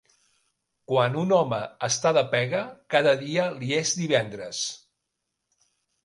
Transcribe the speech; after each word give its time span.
Quan 0.91 1.17
un 1.23 1.33
home 1.39 1.57
està 1.87 2.13
de 2.17 2.23
pega, 2.31 2.61
cada 2.93 3.13
dia 3.19 3.45
li 3.59 3.69
és 3.81 3.91
divendres. 3.99 4.63